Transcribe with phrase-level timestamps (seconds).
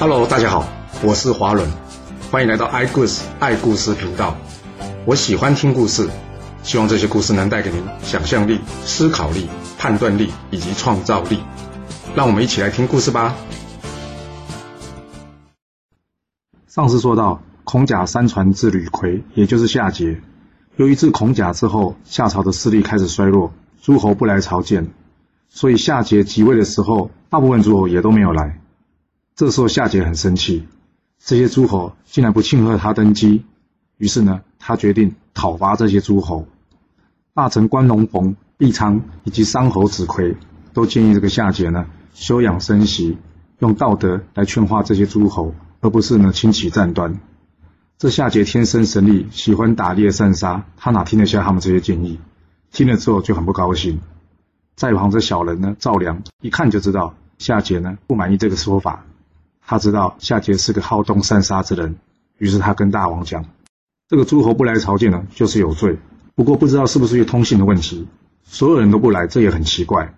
[0.00, 0.64] Hello，大家好，
[1.02, 1.68] 我是华伦，
[2.30, 4.36] 欢迎来到爱故事爱故事频道。
[5.04, 6.08] 我喜欢听故事，
[6.62, 11.40] 希望这些故事能带给您想象力、思考力、判断力以及创造力。
[12.14, 13.34] 让我们一起来听故事吧。
[16.68, 20.20] 上次说到，孔甲三传至吕逵，也就是夏桀。
[20.76, 23.52] 由于自孔甲之后，夏朝的势力开始衰落，
[23.82, 24.92] 诸侯不来朝见，
[25.48, 28.60] 所以夏桀即位的时候，大部分诸侯也都没有来。
[29.38, 30.66] 这时候夏桀很生气，
[31.24, 33.44] 这些诸侯竟然不庆贺他登基，
[33.96, 36.48] 于是呢，他决定讨伐这些诸侯。
[37.34, 40.34] 大臣关龙逢、毕昌以及商侯子奎
[40.74, 43.16] 都建议这个夏桀呢休养生息，
[43.60, 47.20] 用道德来劝化这些诸侯，而不是呢轻启战端。
[47.96, 52.18] 这夏桀天生神力，喜欢打猎散杀，他哪听得下他们这些建议？
[52.72, 54.00] 听了之后就很不高兴。
[54.74, 59.04] 在旁这小人呢，赵良一看就知道夏桀呢不满意这个说法。
[59.68, 61.96] 他知道夏桀是个好动善杀之人，
[62.38, 63.44] 于是他跟大王讲
[64.08, 65.98] ：“这个诸侯不来朝见呢，就是有罪。
[66.34, 68.08] 不过不知道是不是因为通信的问题，
[68.44, 70.14] 所有人都不来，这也很奇怪。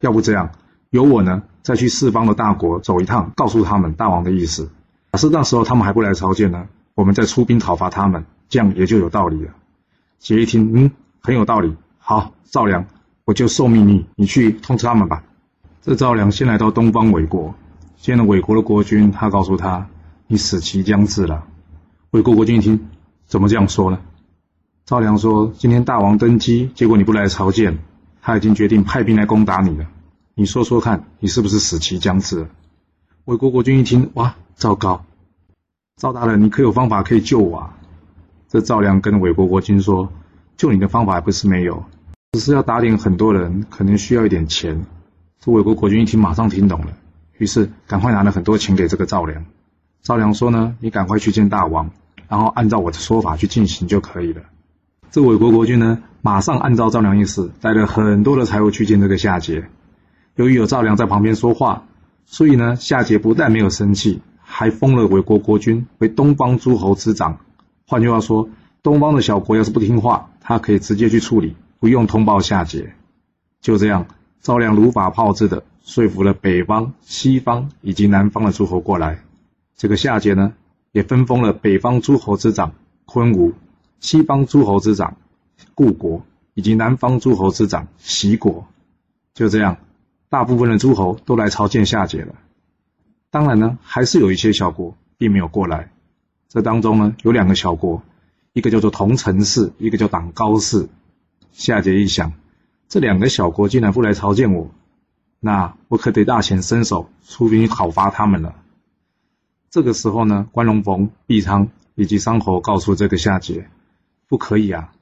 [0.00, 0.50] 要不这样，
[0.90, 4.68] 由我呢再去四方的大国走一趟，告诉他们大王的意思。
[5.12, 9.52] 假设那时候他们还不来朝见呢，我们再出兵讨伐他们，这样也就有道理了。”
[10.20, 10.90] 桀一听，嗯，
[11.22, 11.74] 很有道理。
[11.96, 12.84] 好，赵良，
[13.24, 15.24] 我就受命你，你去通知他们吧。
[15.80, 17.54] 这赵良先来到东方魏国。
[18.02, 19.86] 见了韦国的国君，他告诉他
[20.26, 21.44] ：“你死期将至了。”
[22.10, 22.88] 韦国国君一听，
[23.26, 24.00] 怎么这样说呢？
[24.84, 27.78] 赵良说：“今天大王登基，结果你不来朝见，
[28.20, 29.86] 他已经决定派兵来攻打你了。
[30.34, 32.48] 你说说看，你是不是死期将至了？”
[33.26, 35.04] 韦国国君一听，哇，糟糕！
[35.94, 37.58] 赵大人，你可有方法可以救我？
[37.58, 37.76] 啊？
[38.48, 40.12] 这赵良跟韦国国君说
[40.58, 41.84] ：“救你的方法还不是没有，
[42.32, 44.84] 只是要打点很多人，可能需要一点钱。”
[45.38, 46.88] 这韦国国君一听，马上听懂了。
[47.42, 49.44] 于是赶快拿了很多钱给这个赵良。
[50.00, 51.90] 赵良说呢：“你赶快去见大王，
[52.28, 54.42] 然后按照我的说法去进行就可以了。”
[55.10, 59.64] 这韦国国君呢，马上按照赵良意思，带了很多的财物去见这个夏桀。
[60.36, 61.86] 由于有赵良在旁边说话，
[62.26, 67.40] 所以呢，夏桀不但没有生气，还封了韦国国君为东方诸侯之长。
[67.88, 68.50] 换句话说，
[68.84, 72.90] 东方的小国要是不听话，他可以直接去处理，不用通报夏桀。
[73.60, 74.06] 就这样，
[74.40, 75.64] 赵良如法炮制的。
[75.84, 79.22] 说服了北方、西方以及南方的诸侯过来。
[79.76, 80.54] 这个夏桀呢，
[80.92, 83.52] 也分封了北方诸侯之长昆吾，
[84.00, 85.16] 西方诸侯之长
[85.74, 88.66] 故国，以及南方诸侯之长齐国。
[89.34, 89.78] 就这样，
[90.28, 92.34] 大部分的诸侯都来朝见夏桀了。
[93.30, 95.90] 当然呢，还是有一些小国并没有过来。
[96.48, 98.02] 这当中呢，有两个小国，
[98.52, 100.88] 一个叫做桐城氏，一个叫党高氏。
[101.50, 102.34] 夏桀一想，
[102.88, 104.70] 这两个小国竟然不来朝见我。
[105.44, 108.54] 那我可得大显身手，出兵讨伐他们了。
[109.70, 113.64] 这个时候呢，关龙逢、毕昌以及商侯告诉这个夏桀，
[114.28, 114.92] 不可以啊。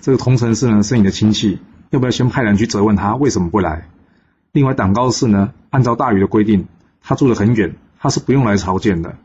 [0.00, 3.88] 这个同城氏呢是你的亲戚，要不要先派人去责问他为什么不来？
[4.50, 6.66] 另外，党高氏呢，按照大禹的规定，
[7.00, 9.16] 他住得很远，他是不用来朝见的。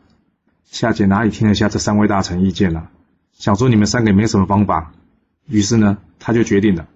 [0.66, 2.86] 夏桀哪里听得下这三位大臣意见呢？
[3.32, 4.92] 想说你们三个也没什么方法，
[5.48, 6.86] 于是呢，他就决定了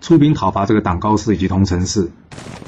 [0.00, 2.10] 出兵讨伐这个党高氏以及同城氏。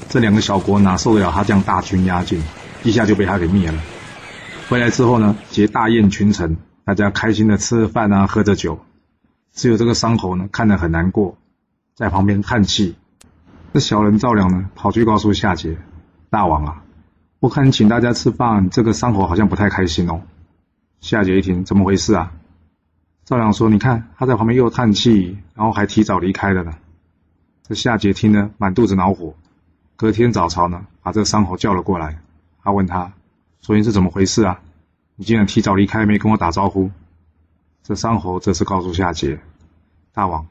[0.09, 2.41] 这两个小国哪受得了他这样大军压境，
[2.83, 3.79] 一下就被他给灭了。
[4.69, 8.79] 回来之后呢，结大宴群臣，大家开心的吃着饭啊，喝着酒。
[9.53, 11.37] 只有这个商侯呢，看得很难过，
[11.95, 12.95] 在旁边叹气。
[13.73, 15.77] 这小人赵良呢，跑去告诉夏桀
[16.29, 16.83] ：“大王啊，
[17.39, 20.21] 我看请大家吃饭，这个商侯好像不太开心哦。”
[21.01, 22.31] 夏桀一听，怎么回事啊？
[23.25, 26.73] 赵良说：“你看他在旁边又叹气，然后还提早离开了呢。”
[27.65, 29.35] 这夏桀听了，满肚子恼火。
[29.95, 32.19] 隔天早朝呢，把这个商侯叫了过来。
[32.61, 33.13] 他问他
[33.61, 34.59] ：“昨天是怎么回事啊？
[35.15, 36.91] 你竟然提早离开，没跟我打招呼。”
[37.81, 39.39] 这商侯这次告诉夏桀
[40.11, 40.47] ：“大王，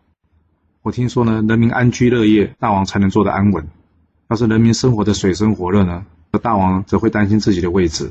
[0.81, 3.69] 我听说呢，人民安居乐业，大王才能做得安稳。
[4.29, 8.11] 要是人民生活的水深火热呢，那大王则会担心自己的位置。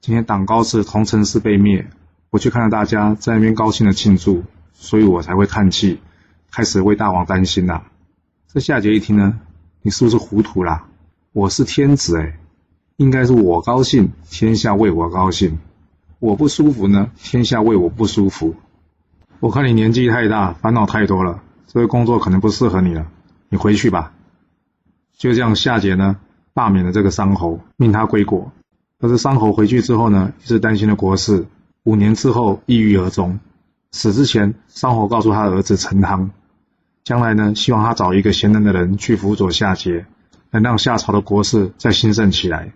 [0.00, 1.90] 今天党高氏、同城氏被灭，
[2.30, 6.00] 我却看到大家在那边高兴的庆祝，所以我才会叹气，
[6.50, 7.82] 开始为大王担心呐。”
[8.52, 9.38] 这夏桀一听呢。
[9.80, 10.88] 你是不是糊涂啦？
[11.32, 12.40] 我是天子哎，
[12.96, 15.52] 应该是我高兴，天下为我高兴；
[16.18, 18.56] 我不舒服呢，天下为我不舒服。
[19.38, 23.06] 我看你年纪太大，烦恼太多了，这个工作可能不适合你了，
[23.48, 24.12] 你回去吧。
[25.16, 26.16] 就这样，夏桀呢
[26.52, 28.50] 罢免了这个商侯，命他归国。
[28.98, 31.46] 可是商侯回去之后呢，一直担心的国事，
[31.84, 33.38] 五年之后抑郁而终。
[33.92, 36.32] 死之前，商侯告诉他儿子陈汤。
[37.10, 40.04] 将来呢，希望他找一个贤能的人去辅佐夏桀，
[40.52, 42.70] 能让夏朝的国势再兴盛起来。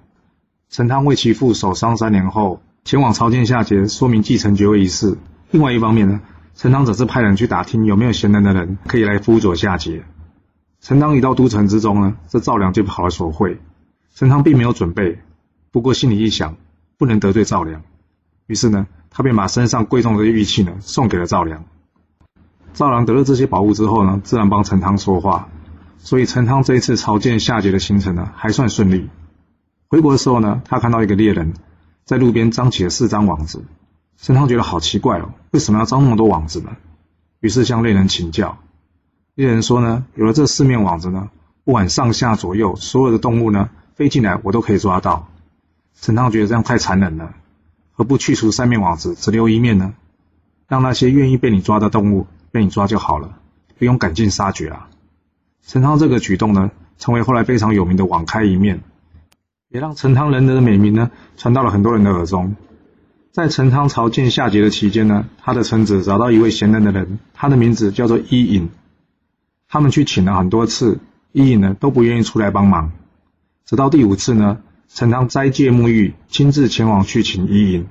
[0.68, 5.16] 陈汤为其父守丧三年后，前往朝见夏桀，说明继承爵位一事。
[5.52, 6.20] 另外一方面呢，
[6.56, 10.02] 陈汤则是派人去打听有没有贤能的人可以来辅佐夏桀。
[10.80, 13.60] 陈汤一到都城之中呢，这赵良就跑来索贿。
[14.16, 15.20] 陈汤并没有准备，
[15.70, 16.56] 不过心里一想，
[16.98, 17.82] 不能得罪赵良，
[18.48, 21.64] 于是呢，他便把身上贵重的玉器呢送给了赵良。
[22.74, 25.48] 赵良得了这些宝物之后呢，自然帮陈汤说话，
[25.98, 29.08] 所以陈汤这一次朝见夏桀的行程呢，还算顺利。
[29.86, 31.54] 回国的时候呢，他看到一个猎人
[32.04, 33.64] 在路边张起了四张网子。
[34.16, 36.76] 陈汤觉得好奇怪哦，为什么要张那么多网子呢？
[37.38, 38.58] 于是向猎人请教。
[39.36, 41.30] 猎人说呢，有了这四面网子呢，
[41.62, 45.28] 不管上下左右所有的动物呢飞进来，我都可以抓到。
[46.00, 47.34] 陈汤觉得这样太残忍了，
[47.92, 49.94] 何不去除三面网子，只留一面呢？
[50.66, 53.36] 让那些愿意被你抓的动物被你抓就好了，
[53.80, 54.88] 不用赶尽杀绝啊。
[55.66, 58.80] 陈汤这个举动呢，成为后来非常有名的网开一面，
[59.70, 62.54] 也让陈汤仁德的美名呢传到了很多人的耳中。
[63.32, 68.68] 在陈汤朝见夏桀的期间呢，他的臣子找到一位贤能的人，他的名字叫做伊尹。
[69.68, 71.00] 他们去请了很多次，
[71.32, 72.92] 伊尹呢都不愿意出来帮忙。
[73.66, 77.88] 直到第五次呢，陈汤斋戒沐浴，亲自前往去请伊尹。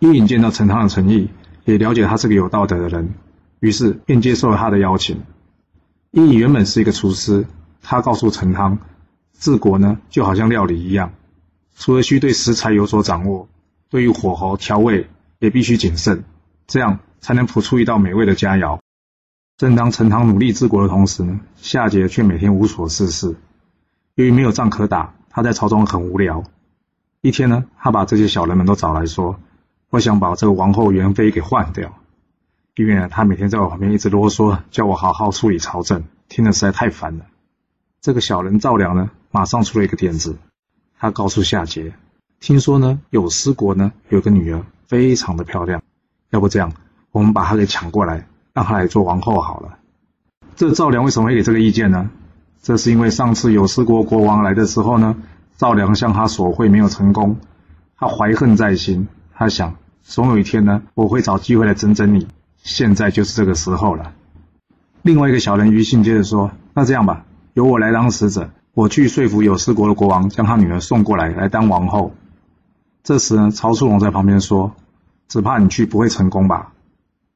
[0.00, 1.30] 伊尹见到陈汤的诚意，
[1.64, 3.14] 也了解他是个有道德的人，
[3.60, 5.22] 于是便接受了他的邀请。
[6.10, 7.46] 伊尹原本是一个厨师，
[7.82, 8.78] 他告诉陈汤，
[9.38, 11.12] 治国呢就好像料理一样，
[11.76, 13.48] 除了需对食材有所掌握。
[13.90, 15.08] 对于火候调味
[15.38, 16.24] 也必须谨慎，
[16.66, 18.78] 这样才能谱出一道美味的佳肴。
[19.56, 23.34] 正当陈汤努力治国的同时呢，夏桀却每天无所事事。
[24.14, 26.44] 由于没有仗可打，他在朝中很无聊。
[27.20, 29.40] 一天呢，他把这些小人们都找来说
[29.90, 31.98] ：“我想把这个王后元妃给换掉，
[32.84, 37.24] 因为他每天在我旁边一直啰嗦，叫我好好处理朝政，听得实在太烦了。”
[38.00, 40.36] 这个小人赵良呢，马上出了一个点子，
[40.98, 41.92] 他告诉夏桀。
[42.38, 45.82] 听说呢，有司国呢有个女儿非常的漂亮，
[46.30, 46.72] 要不这样，
[47.10, 49.78] 我们把她给抢过来，让她来做王后好了。
[50.54, 52.10] 这赵良为什么会给这个意见呢？
[52.62, 55.16] 这是因为上次有司国国王来的时候呢，
[55.56, 57.38] 赵良向他索贿没有成功，
[57.96, 62.28] 他怀恨在心，他想总有一天呢，我会找机会来整整你，
[62.62, 64.12] 现在就是这个时候了。
[65.02, 67.24] 另外一个小人于信接着说：“那这样吧，
[67.54, 72.12] 由我来当使者，我去说服有司国的国王，将他女儿送过来，来当王后。”
[73.04, 74.74] 这时呢，曹树龙在旁边说
[75.28, 76.72] ：“只怕你去不会成功吧？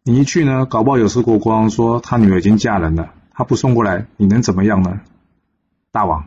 [0.03, 5.01] 你一去呢，搞不好有时国国王说他女儿已经嫁人了，他不送过来，你能怎么样呢？”
[5.93, 6.27] 大王，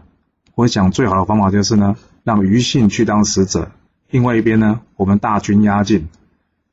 [0.55, 3.71] 我想最好的方法就是呢，让于信去当使者，
[4.09, 6.07] 另外一边呢，我们大军压境，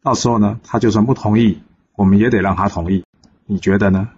[0.02, 1.60] 到时候呢，他就算不同意，
[2.02, 3.04] 我们也得让他同意。
[3.46, 4.08] 你觉得呢？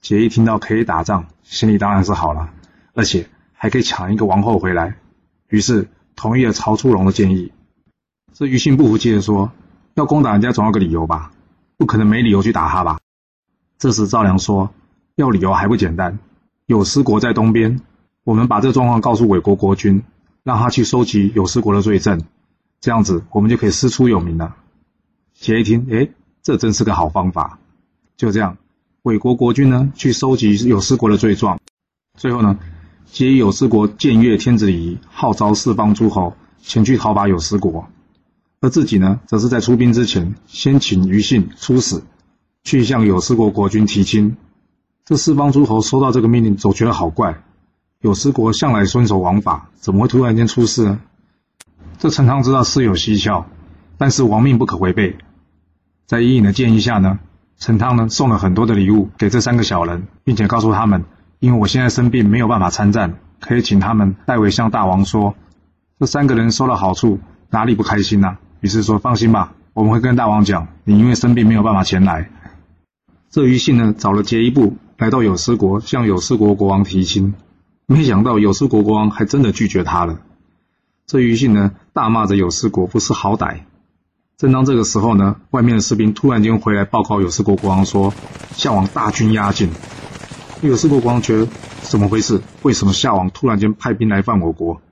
[0.00, 2.50] 杰一听到可以打仗，心里当然是好了，
[2.94, 4.96] 而且还可以抢一个王后回来，
[5.46, 7.52] 于是同意了曹初龙的建议。
[8.32, 9.52] 这于信不服气的说
[9.94, 11.30] ：“要攻打人家总要个理由吧，
[11.76, 12.98] 不可能没理由去打他吧？”
[13.78, 14.74] 这时赵良说
[15.14, 16.18] ：“要理由还不简单，
[16.66, 17.82] 有失国在东边，
[18.24, 20.02] 我们把这状况告诉韦国国君，
[20.42, 22.24] 让他去收集有失国的罪证，
[22.80, 24.56] 这样子我们就可以师出有名了。”
[25.38, 26.08] 杰一听，哎，
[26.46, 27.58] 这真是个好方法。
[28.16, 28.56] 就这样，
[29.02, 31.58] 韦国国君呢去收集有司国的罪状，
[32.16, 32.60] 最后呢，
[33.04, 37.88] 皆有司国僭越天子礼仪，号召四方诸侯前去讨伐有司国。
[38.60, 42.04] 而自己呢，则是在出兵之前，先请于信出使，
[42.62, 44.36] 去向有司国国君提亲。
[45.04, 47.42] 这四方诸侯收到这个命令，总觉得好怪。
[48.00, 51.00] 有司国向来遵守王法，怎么会突然间出事呢？
[51.98, 53.46] 这陈汤知道事有蹊跷，
[53.98, 55.16] 但是王命不可违背。
[56.06, 57.18] 在伊尹的建议下呢，
[57.58, 61.04] 陈汤呢送了很多的礼物给这三个小人，并且告诉他们，
[61.40, 65.34] 因为我现在生病，没有办法参战，可以请他们代为向大王说，
[65.98, 67.18] 这三个人收了好处，
[67.50, 68.38] 哪里不开心呢？
[68.60, 72.30] 于是说：“放心吧，我们会跟大王讲，你因为生病没有办法前来。”
[73.28, 77.34] 这于信呢，找了杰一部来到有司国，向有司国国王提亲。
[77.86, 80.20] 没想到有司国国王还真的拒绝他了。
[81.06, 83.62] 这于信呢，大骂着有司国不识好歹。
[84.36, 88.12] 正当这个时候呢，外面的士兵突然间回来报告有事国国王说
[88.52, 89.70] ：“夏王大军压境。”
[90.60, 91.48] 有事国国王觉得
[91.80, 92.42] 怎么回事？
[92.62, 94.82] 为什么夏王突然间派兵来犯我国？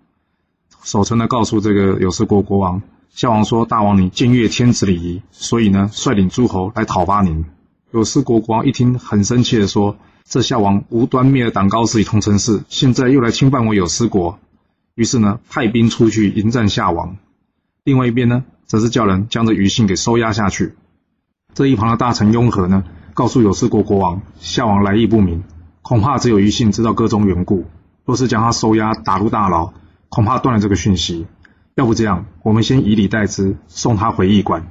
[0.82, 2.80] 守城的告诉这个有事国国王。
[3.10, 7.44] 夏王说：“大王，你僭越天子礼仪，所以呢，率领诸侯来讨伐您。”
[7.92, 14.38] 有事国国王一听，很生气的说：“这夏王无端灭了党高氏以同城氏，现在又来侵犯我有司国。”
[14.96, 17.18] 于是呢，派兵出去迎战夏王。
[17.84, 20.74] 另外一边呢，则是叫人将这余信给收押下去。
[21.52, 22.82] 这一旁的大臣雍和呢，
[23.14, 25.44] 告诉有事国国王：“夏王来意不明，
[25.80, 27.66] 恐怕只有余信知道个中缘故。
[28.04, 29.72] 若是将他收押打入大牢，
[30.08, 31.28] 恐怕断了这个讯息。”
[31.76, 34.66] 要不这样，我们先以礼待之，送他回驿馆，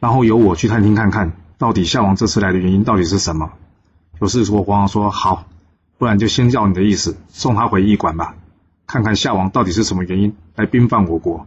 [0.00, 3.52] 然后由我去探听看看，到底夏王这次来的原因到底是什么。
[4.20, 5.46] 有事说国王说好，
[5.96, 8.34] 不然就先照你的意思，送他回驿馆吧，
[8.86, 11.46] 看看夏王到底是什么原因来兵犯我国。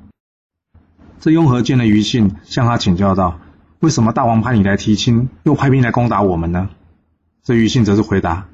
[1.20, 3.40] 这雍和见了于信，向他请教道
[3.80, 6.70] ：“为什么大王派你来提亲，又派兵来攻打我们呢？”
[7.44, 8.46] 这于信则是回答：“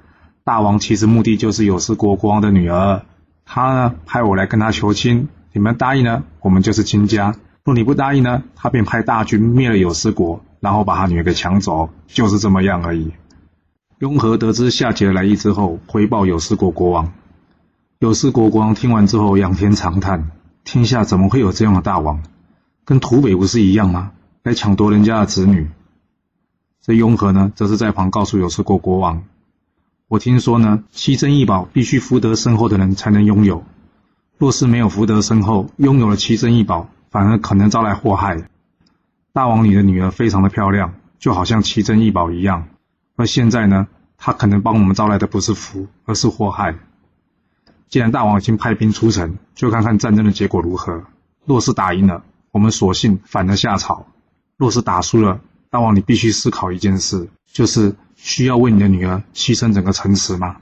[0.44, 3.04] 大王其实目的就是有失国国王的女儿，
[3.46, 5.28] 他呢派我来跟他求亲。
[5.54, 13.12] 你们答应呢，我们就是亲家；若你不答应呢，他便派大军灭了有失国，然后把他女儿给抢走，就是这么样而已。”
[14.00, 17.14] 雍和得知夏桀的来意之后，回报有失国国王。
[18.00, 20.32] 有失国国王听完之后，仰天长叹
[20.66, 22.22] ：“天下怎么会有这样的大王？
[22.86, 24.12] 跟土匪不是一样吗？
[24.44, 25.70] 来抢夺人家的子女。”
[26.82, 29.24] 这雍和呢，则是在旁告诉有事国国王
[30.08, 33.64] ：“我听说呢，奇珍异宝必须福德深厚的人才能拥有。
[34.38, 38.50] 若是没有福德深厚，拥有了奇珍异宝，反而可能招来祸害。
[39.34, 42.68] 大王你的女儿非常的漂亮，就好像奇珍异宝一样。
[43.16, 43.88] 而现在呢，
[44.18, 46.76] 她可能帮我们招来的不是福，而是祸害。
[47.90, 51.04] 既然大王已经派兵出城，就看看战争的结果如何。
[51.46, 52.24] 若是打赢了，
[52.56, 54.06] 我们索性反了夏朝；
[54.56, 60.56] 若是打输了，”大王，你必须思考一件事，就是需要为你的女儿牺牲整个城池吗？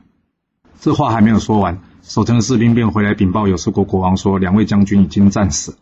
[0.80, 5.78] 这话还没有说完，守城的士兵便回来禀报有事国国王说，两位将军已经战死。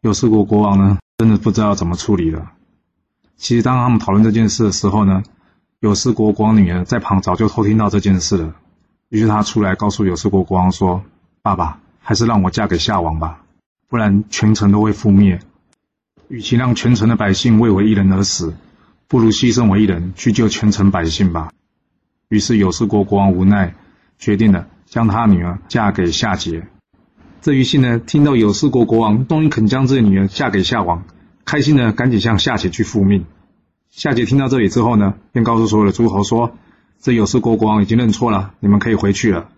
[0.00, 2.52] 有事国国王呢，真的不知道怎么处理了。
[3.36, 5.22] 其实，当他们讨论这件事的时候呢，
[5.80, 8.54] 有事国国王女儿在旁早就偷听到这件事了。
[9.10, 11.02] 于是他出来告诉有事国国王说
[11.42, 13.42] ：“爸爸，还是让我嫁给夏王吧，
[13.88, 15.40] 不然全城都会覆灭。”
[16.28, 18.54] 与其让全城的百姓为我一人而死，
[19.06, 21.50] 不如牺牲我一人去救全城百姓吧。
[22.28, 23.74] 于是有事国国王无奈，
[24.18, 26.64] 决定了将他女儿嫁给夏桀。
[27.40, 31.04] 这于信呢，听到有事国国王终于肯将自己女儿嫁给夏王，
[31.46, 33.24] 开心的赶紧向夏桀去复命。
[33.88, 36.52] 夏桀听到这里之后呢，便告诉所有的诸侯说
[37.00, 39.48] ：“这有事国国王已经认错了，你们可以回去了。”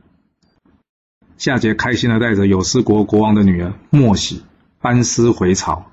[1.41, 4.43] 夏桀开心的带着有失国国王的女儿莫喜
[4.79, 5.91] 班师回朝。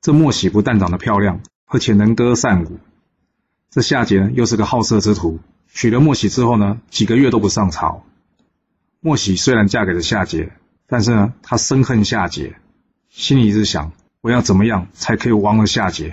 [0.00, 2.78] 这莫喜不但长得漂亮，而且能歌善舞。
[3.70, 5.40] 这夏桀呢，又是个好色之徒，
[5.72, 8.04] 娶了莫喜之后呢，几个月都不上朝。
[9.00, 10.50] 莫喜虽然嫁给了夏桀，
[10.86, 12.52] 但是呢，她深恨夏桀，
[13.08, 16.12] 心里一直想：我要怎么样才可以亡了夏桀？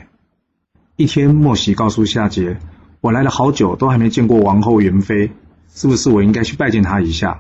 [0.96, 2.58] 一天，莫喜告诉夏桀
[3.00, 5.30] ：“我来了好久，都还没见过王后元妃，
[5.72, 7.40] 是不是我应该去拜见她一下？”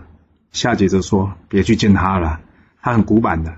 [0.54, 2.40] 夏姐则说：“别去见他了，
[2.82, 3.56] 他很古板的。”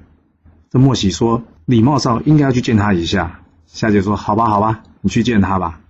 [0.71, 1.43] 这莫喜说。
[1.65, 3.39] 礼貌上应该要去见他一下。
[3.65, 5.81] 夏姐说：“好吧，好吧，你去见他吧。”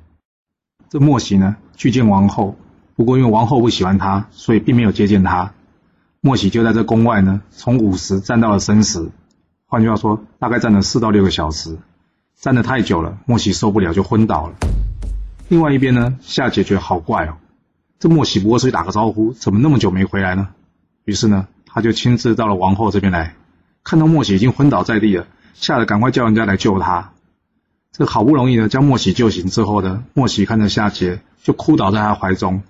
[0.88, 2.58] 这莫喜呢，去见王后。
[2.96, 5.52] 不过因为王后不喜欢他，所以并没有接见他。
[6.22, 9.10] 莫喜就在这宫外呢，从午时站到了申时。
[9.66, 11.78] 换句话说，大概站了四到六个小时。
[12.40, 14.56] 站得太久了，莫喜受不了就昏倒了。
[15.50, 17.36] 另外一边呢，夏姐觉得好怪哦，
[18.00, 20.48] 这莫喜不过是去打个招呼，怎么那么久没回来呢？
[21.06, 23.36] 于是呢，他就亲自到了王后这边来，
[23.84, 25.28] 看到莫喜已经昏倒在地了。
[25.54, 27.14] 吓得赶快叫人家来救他。
[27.94, 32.62] 这好不容易呢，将莫喜救醒之后呢，莫喜看着夏桀就哭倒在他怀中。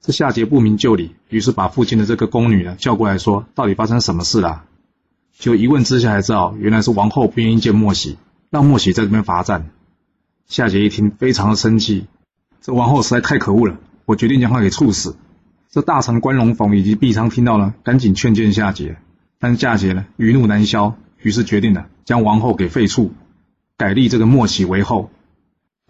[0.00, 4.64] 这夏桀不明就里，于是把附近的这个宫女呢叫过来说：“到底发生什么事了？”
[5.38, 8.18] 就一问之下才知道，原来是王后不愿意见莫喜，
[8.50, 9.68] 让莫喜在这边罚站。
[10.48, 12.06] 夏桀一听，非常的生气。
[12.60, 15.14] 这王后实在太可恶了，我决定将她给处死。
[15.76, 18.96] 这大臣关龙逢以及毕昌听到了，赶紧劝谏夏桀，
[19.38, 20.96] 但是夏桀呢，余怒难消。
[21.20, 23.10] 于是决定了将王后给废黜，
[23.76, 25.10] 改立这个莫喜为后。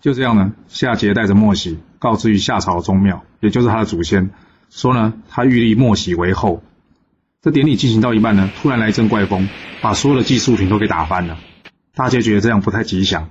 [0.00, 4.30] 就这样呢，夏桀带着莫喜告知于夏朝的宗庙，也就是他的祖先，
[4.70, 6.64] 说呢他欲立莫喜为后。
[7.40, 9.48] 这典礼进行到一半呢，突然来一阵怪风，
[9.82, 11.38] 把所有的祭祀品都给打翻了。
[11.94, 13.30] 大家觉得这样不太吉祥，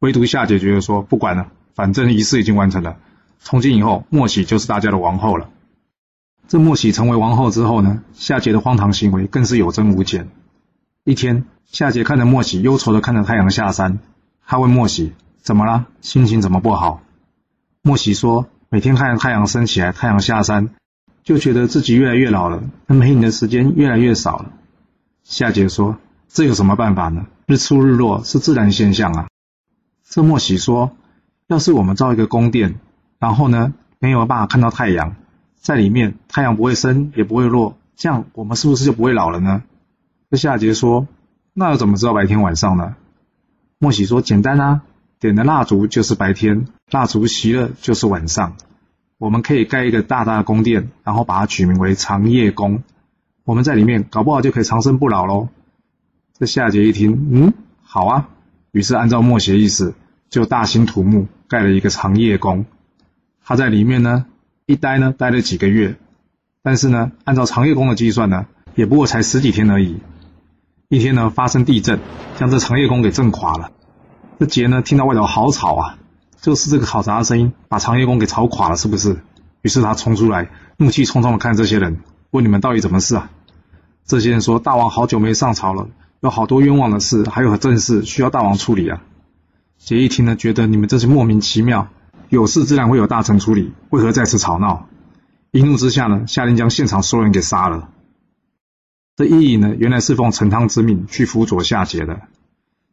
[0.00, 2.98] 唯独夏桀觉得说不管了，反正仪式已经完成了，
[3.38, 5.48] 从今以后莫喜就是大家的王后了。
[6.48, 10.28] 这莫喜成为王后之后呢，夏桀的荒唐行为更是有增无减。
[11.04, 13.98] 一天，夏桀看着莫喜，忧愁的看着太阳下山。
[14.46, 15.12] 他问莫喜
[15.42, 15.86] ：“怎么了？
[16.00, 17.02] 心情怎么不好？”
[17.82, 20.70] 莫喜说：“每天看着太阳升起来，太阳下山，
[21.24, 24.52] 就觉得自己越来越老了，能陪你的时间越来越少了。”
[25.24, 25.98] 夏桀说
[26.28, 27.26] ：“这有什么办法呢？
[27.46, 29.26] 日出日落是自然现象啊。”
[30.08, 30.92] 这莫喜说
[31.48, 32.78] ：“要是我们造一个宫殿，
[33.18, 35.16] 然后呢，没有办法看到太阳，
[35.66, 39.64] 在里面太阳不会升也不会落，这样我们是不是就不会老了呢？”
[40.30, 41.08] 这夏桀说
[41.54, 42.94] ：“那又怎么知道白天晚上呢？”
[43.80, 44.82] 莫喜说：“简单啊，
[45.18, 48.54] 点的蜡烛就是白天，蜡烛熄了就是晚上。
[49.18, 52.84] 我们可以盖一个大大的宫殿，然后把它取名为长夜宫。
[53.42, 55.48] 我们在里面搞不好就可以长生不老喽。”
[56.38, 58.28] 这夏桀一听，嗯，好啊，
[58.70, 59.94] 于是按照默写意思，
[60.30, 62.66] 就大兴土木，盖了一个长夜宫。
[63.42, 64.26] 他在里面呢，
[64.68, 65.94] 一待呢，待了几个月，
[66.60, 70.00] 但是呢，按照长夜宫的计算呢，也不过才十几天而已。
[70.88, 72.00] 一天呢，发生地震，
[72.36, 73.70] 将这长夜宫给震垮了。
[74.40, 75.98] 这杰呢，听到外头好吵啊，
[76.40, 79.20] 就是这个吵杂的声音把长夜宫给吵垮了，是不是？
[79.62, 82.00] 于是他冲出来，怒气冲冲的看这些人，
[82.32, 83.30] 问你们到底怎么事啊？
[84.04, 85.86] 这些人说，大王好久没上朝了，
[86.18, 89.00] 有好多冤枉的事，还有正事需要大王处理啊。
[89.78, 91.86] 杰一听呢，觉得你们真是莫名其妙。
[92.28, 94.88] 有事自然会有大臣处理，为何在此吵闹？
[95.52, 97.88] 一怒之下呢，下令将现场所有人给杀了。
[99.16, 102.22] 这伊尹呢，原来是奉陈汤之命去辅佐夏桀的。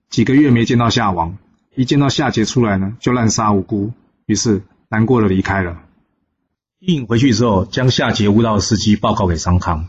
[0.09, 1.37] 几个月没见到夏王，
[1.75, 3.91] 一见到夏桀出来呢，就滥杀无辜，
[4.27, 5.79] 于是难过的离开了。
[6.79, 9.87] 伊尹回去之后，将夏桀诬道的事迹报告给商汤。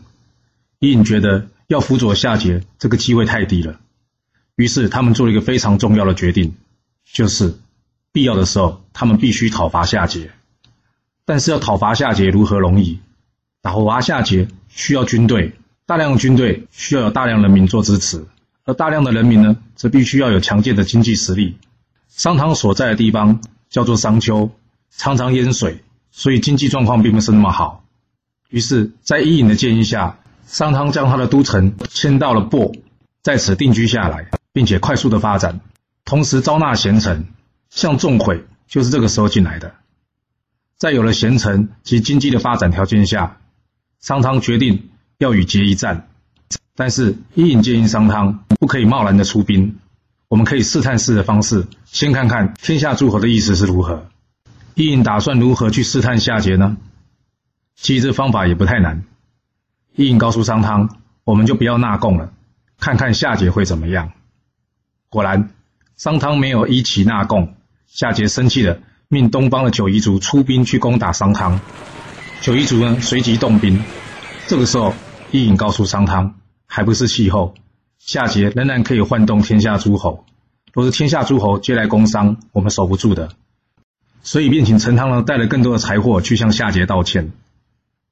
[0.79, 3.79] 伊尹觉得要辅佐夏桀这个机会太低了，
[4.57, 6.55] 于是他们做了一个非常重要的决定，
[7.13, 7.59] 就是。
[8.15, 10.31] 必要的时候，他们必须讨伐夏桀。
[11.25, 13.01] 但是要讨伐夏桀如何容易？
[13.61, 15.55] 讨伐夏桀需要军队，
[15.85, 18.25] 大量的军队需要有大量人民做支持，
[18.65, 21.59] 而大量的人民呢，则必须要有强健的经济实力。
[22.07, 24.49] 商汤所在的地方叫做商丘，
[24.97, 27.85] 常常淹水，所以经济状况并不是那么好。
[28.49, 32.79] 于是，在伊尹的建议下，商汤将他的都城迁到了亳，
[33.23, 35.59] 在此定居下来，并且快速的发展，
[36.05, 37.27] 同时招纳贤臣。
[37.75, 39.75] 像仲晖就是这个时候进来的。
[40.77, 43.39] 在有了贤臣及经济的发展条件下，
[43.99, 46.09] 商汤决定要与桀一战。
[46.77, 49.77] 但是伊尹建议商汤不可以贸然的出兵，
[50.29, 54.07] 我们可以试探式的方式，先看看天下诸侯的意思是如何。
[54.75, 56.77] 伊尹打算如何去试探夏桀呢？
[57.75, 59.03] 其实这方法也不太难。
[59.97, 62.33] 伊尹告诉商汤，我们就不要纳贡了，
[62.79, 64.13] 看看夏桀会怎么样。
[65.09, 65.51] 果然，
[65.97, 67.57] 商汤没有依其纳贡。
[67.95, 71.61] 夏桀生气的命东方的九夷族出兵去攻打商汤，
[72.41, 73.81] 九夷族呢随即动兵。
[74.49, 74.93] 这个时候，
[75.31, 76.35] 伊尹告诉商汤，
[76.67, 77.55] 还不是气候，
[78.01, 80.27] 夏桀仍然可以唤动天下诸侯，
[80.73, 83.31] 若是天下诸侯皆来攻商，我们守不住的。
[84.25, 87.31] 所以便请陈汤呢带了更多的财货去向夏桀道歉。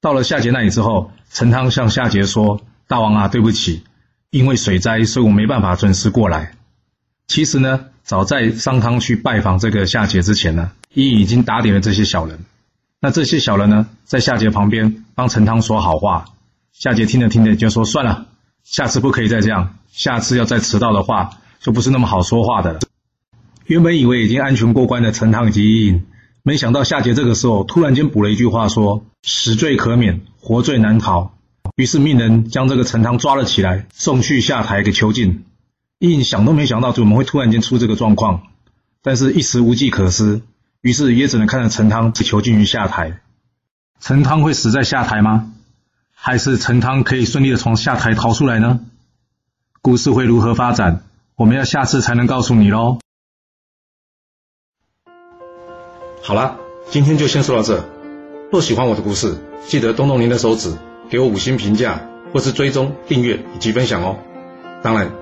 [0.00, 3.82] 到了夏桀那里之后，陈汤向夏桀说：“大王啊，对不起，
[4.30, 6.54] 因为水灾，所以我没办法准时过来。
[7.26, 12.40] 其实呢。”早在商汤去拜访这个夏桀之前呢，伊尹已经打点了这些小人。
[13.00, 16.26] 那这些小人呢，在夏桀旁边帮陈汤说好话。
[16.72, 18.26] 夏桀听着听着就说：“算了，
[18.64, 19.76] 下次不可以再这样。
[19.90, 22.80] 下次要再迟到的话，就不是那么好说话的了。”
[23.66, 26.06] 原本以为已经安全过关的陈汤以及伊尹，
[26.42, 31.34] 没想到夏桀这个时候突然间补了一句话说：“死罪可免，活罪难逃。”
[31.76, 35.44] 于是命人将这个陈汤抓了起来，送去下台给囚禁。
[36.02, 38.42] 伊尹想都没想到怎么会突然间出这个状况，
[39.02, 40.42] 但是一时无计可施，
[40.80, 43.20] 于是也只能看着陈汤被囚禁于下台。
[44.00, 45.52] 陈汤会死在下台吗？
[46.12, 48.80] 还是陈汤可以顺利的从下台逃出来呢？
[49.80, 51.04] 故事会如何发展？
[51.36, 52.98] 我们要下次才能告诉你喽。
[56.20, 56.58] 好了，
[56.90, 57.88] 今天就先说到这。
[58.50, 59.38] 若喜欢我的故事，
[59.68, 60.76] 记得动动您的手指，
[61.08, 62.00] 给我五星评价，
[62.32, 64.18] 或是追踪、订阅以及分享哦。
[64.82, 65.21] 当然。